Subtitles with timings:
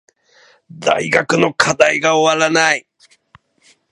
[0.71, 2.87] 大学の課題が終わらない